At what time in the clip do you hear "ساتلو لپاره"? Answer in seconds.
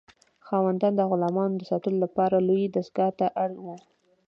1.71-2.45